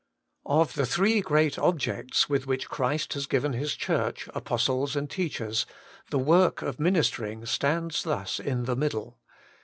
[0.47, 5.67] Of the three great objects with which Christ has given His Church apostles and teachers,
[6.09, 9.19] the work of ministering stands thus in the middle.